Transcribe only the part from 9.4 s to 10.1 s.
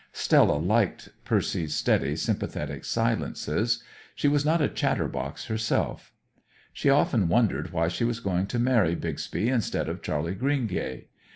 instead of